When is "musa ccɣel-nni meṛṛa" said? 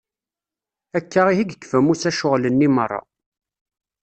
1.85-3.01